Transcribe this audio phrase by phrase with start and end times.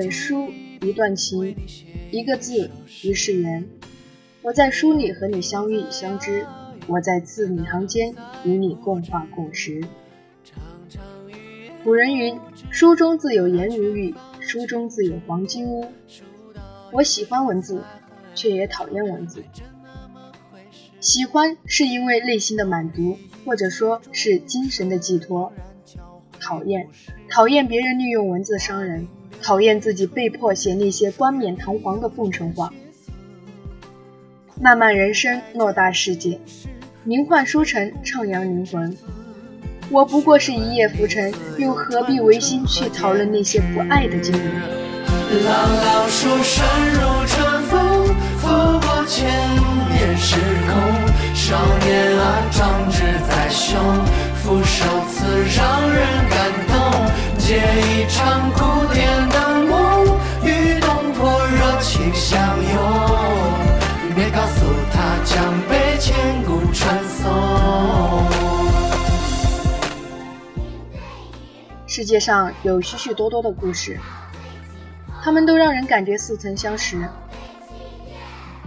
[0.00, 1.56] 本书，一段情，
[2.12, 2.70] 一个字，
[3.02, 3.66] 一世缘。
[4.42, 6.46] 我在书里和你相遇相知，
[6.86, 9.82] 我在字里行间与你共话共识。
[11.82, 12.38] 古人云
[12.70, 15.88] ：“书中自有颜如玉，书中自有黄金屋。”
[16.94, 17.82] 我喜欢文字，
[18.36, 19.42] 却也讨厌文字。
[21.00, 25.50] 喜欢是因为内心的满足，或者说是精神的寄托；
[26.38, 26.86] 讨厌，
[27.28, 29.08] 讨厌别人利用文字伤人，
[29.48, 32.70] 讨厌自己被迫写那些冠冕堂皇的奉承话。
[34.60, 36.38] 漫漫人生，偌大世界，
[37.02, 38.94] 名唤书城，徜徉灵魂。
[39.88, 44.38] 我不过是一叶浮沉，又何必违心去讨论那些不爱的经历？
[45.46, 48.04] 朗朗书声如春风，
[48.36, 48.48] 拂
[48.86, 49.26] 过千
[49.88, 50.77] 年时空。
[71.98, 73.98] 世界上有许许多多的故事，
[75.20, 76.96] 他们都让人感觉似曾相识。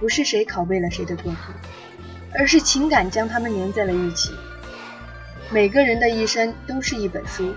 [0.00, 1.38] 不是谁拷贝了谁的作品，
[2.32, 4.30] 而是情感将他们连在了一起。
[5.50, 7.52] 每个人的一生都是一本书，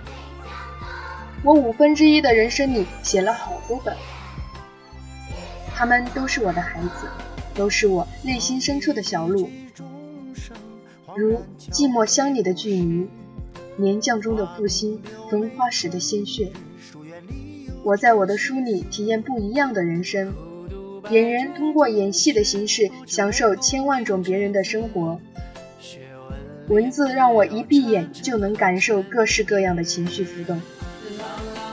[1.42, 3.96] 我五分之一的人生里写了好多本，
[5.74, 7.08] 他们都是我的孩子，
[7.56, 9.50] 都是我内心深处的小鹿，
[11.16, 13.10] 如寂寞乡里的巨鱼。
[13.82, 16.52] 年将中的复兴，焚花时的鲜血。
[17.84, 20.34] 我在我的书里体验不一样的人生。
[21.10, 25.20] 演员通过演戏的形式，享受千万种别人的生活。
[26.68, 30.62] 文字让我一闭眼就能感受各式各样的情绪浮动。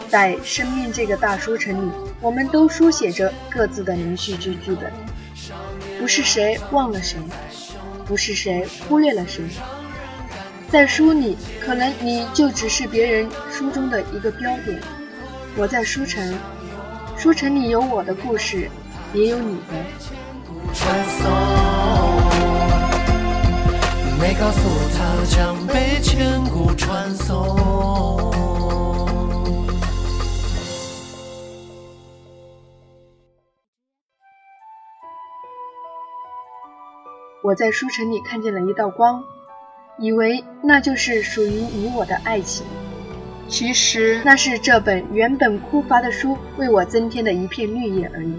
[0.08, 1.92] 在生命这个大书城里，
[2.22, 4.90] 我们都书写着各自的连续剧剧本。
[6.00, 7.18] 不是谁忘了谁，
[8.06, 9.44] 不是谁忽略了谁。
[10.70, 11.34] 在书里，
[11.64, 14.78] 可能你就只是别人书中的一个标点。
[15.56, 16.38] 我在书城，
[17.16, 18.70] 书城里有我的故事，
[19.14, 19.72] 也有你的。
[24.20, 27.56] 没告诉他将被千古传颂。
[37.42, 39.24] 我在书城里看见了一道光。
[39.98, 42.64] 以为那就是属于你我的爱情，
[43.48, 48.34] 其实那是这本原本枯乏的书为我增添的一片绿叶而已。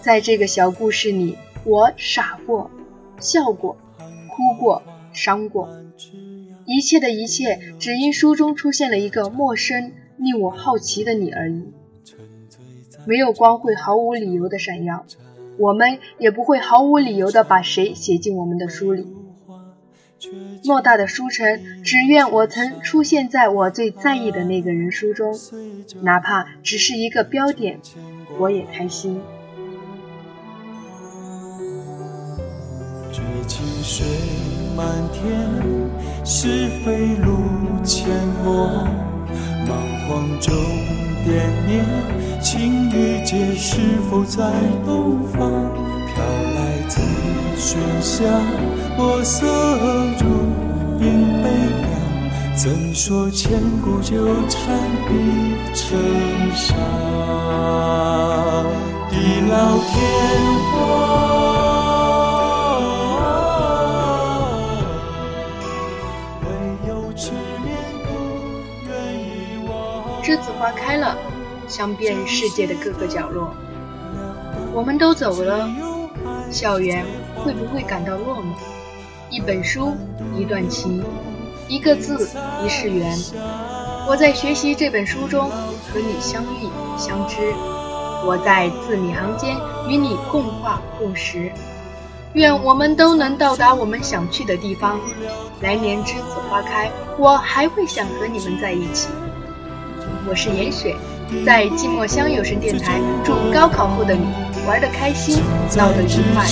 [0.00, 2.70] 在这个小故事里，我傻过，
[3.20, 3.76] 笑过，
[4.28, 4.82] 哭过，
[5.12, 5.68] 伤过，
[6.64, 11.72] 一切的一切，只因书中出现了一个陌生、令我好奇的你而已。
[13.04, 15.04] 没有光会毫无理由的闪耀，
[15.58, 19.06] 我们也不会毫无理由的把谁写进我们的书里。
[20.62, 25.34] 偌大的书城，只愿我曾出现在我最在意的那个人书中，
[26.02, 27.80] 哪怕只是一个标点，
[28.38, 29.20] 我也开心。
[33.12, 34.06] 追清水
[34.76, 35.30] 满天，
[36.24, 37.36] 是非路
[37.84, 38.06] 阡
[38.44, 38.86] 陌，
[39.66, 40.54] 莽荒中
[41.24, 41.84] 点念，
[42.40, 43.80] 青玉阶是
[44.10, 44.50] 否在
[44.86, 46.01] 东方？
[46.14, 46.22] 飘
[46.54, 46.58] 来
[46.88, 47.00] 紫
[47.56, 48.20] 轩香。
[48.96, 49.46] 墨色
[50.18, 50.24] 如
[50.98, 51.48] 冰悲
[51.80, 51.86] 凉，
[52.56, 54.78] 怎说千古纠缠？
[59.10, 59.14] 地
[59.50, 59.92] 老天
[60.70, 60.72] 荒，
[66.42, 66.46] 唯
[66.88, 67.32] 有痴
[67.64, 67.68] 恋
[68.04, 68.08] 不
[68.86, 69.26] 愿遗
[69.68, 69.70] 忘。
[70.22, 71.16] 栀子花开了，
[71.68, 73.54] 香遍世界的各个角落。
[74.72, 75.68] 我们都走了，
[76.52, 77.04] 校园
[77.34, 78.54] 会不会感到落寞？
[79.30, 79.96] 一本书，
[80.36, 81.02] 一段情，
[81.66, 82.28] 一个字，
[82.62, 83.18] 一世缘。
[84.06, 86.68] 我在学习这本书中和你相遇
[86.98, 87.54] 相知，
[88.26, 89.56] 我在字里行间
[89.88, 91.50] 与你共话共识。
[92.34, 95.00] 愿我们都能到达我们想去的地方。
[95.62, 99.08] 来年栀子花开，我还会想和你们在一起。
[100.28, 100.94] 我是严雪，
[101.46, 104.26] 在寂寞乡有声电台，祝高考后的你
[104.66, 105.42] 玩得开心，
[105.76, 106.46] 闹得愉快。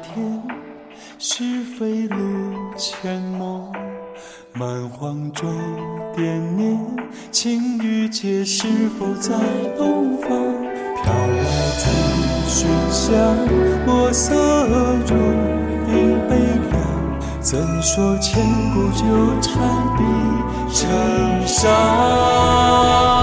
[0.00, 0.42] 天，
[1.18, 2.16] 是非路
[2.76, 3.72] 阡陌，
[4.52, 5.50] 蛮荒中
[6.14, 6.78] 惦念，
[7.30, 8.66] 青玉阶是
[8.98, 9.34] 否在
[9.76, 10.28] 东方？
[11.02, 11.44] 飘来
[11.78, 11.90] 紫
[12.48, 13.36] 雪香，
[13.86, 14.34] 墨色
[15.06, 15.16] 如
[15.90, 16.36] 影悲
[16.70, 16.72] 凉，
[17.40, 18.42] 怎说千
[18.72, 19.02] 古纠
[19.40, 19.52] 缠
[19.96, 20.02] 比
[20.72, 20.88] 成
[21.46, 23.21] 沙？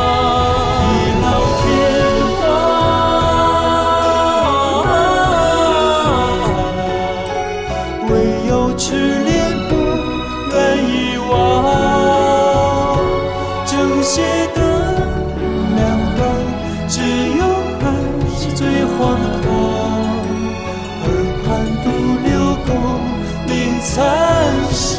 [19.44, 19.46] 他，
[21.06, 21.08] 耳
[21.44, 21.48] 畔
[21.84, 21.86] 独
[22.26, 22.30] 留
[22.66, 22.70] 宫
[23.48, 23.88] 铃残
[24.72, 24.98] 响，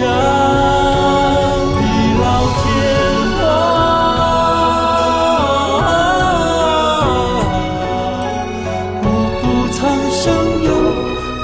[1.77, 1.81] 地
[2.23, 2.25] 老
[2.57, 2.63] 天
[3.37, 3.41] 荒。
[9.03, 9.05] 不
[9.39, 9.43] 负
[9.73, 9.79] 苍
[10.11, 10.23] 生，
[10.65, 10.69] 又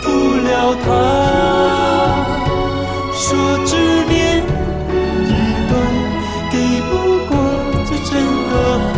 [0.03, 0.05] 负
[0.47, 0.49] 了
[0.85, 0.87] 他。
[3.15, 3.25] 说
[3.65, 3.71] 执
[4.09, 4.15] 念
[5.25, 5.31] 已
[5.69, 5.73] 断，
[6.51, 6.55] 抵
[6.89, 6.91] 不
[7.29, 7.31] 过
[7.87, 8.11] 最真
[8.51, 8.53] 的
[8.93, 8.95] 谎。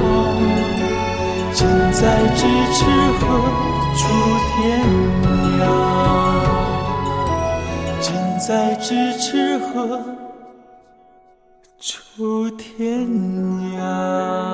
[1.54, 1.58] 近
[1.92, 2.00] 在
[2.36, 2.38] 咫
[2.72, 2.78] 尺。
[4.60, 4.80] 天
[5.60, 5.62] 涯。
[8.00, 10.02] 近在咫尺何
[11.78, 13.06] 处天
[13.78, 14.47] 涯。